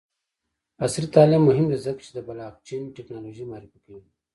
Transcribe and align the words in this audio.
عصري 0.83 1.07
تعلیم 1.15 1.43
مهم 1.49 1.65
دی 1.71 1.77
ځکه 1.85 1.99
چې 2.05 2.11
د 2.13 2.19
بلاکچین 2.27 2.83
ټیکنالوژي 2.95 3.43
معرفي 3.51 3.79
کوي. 3.85 4.03